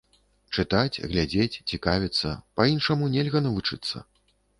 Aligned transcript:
Чытаць, 0.59 1.01
глядзець, 1.11 1.61
цікавіцца, 1.71 2.31
па-іншаму 2.61 3.11
нельга 3.17 3.43
навучыцца! 3.45 4.03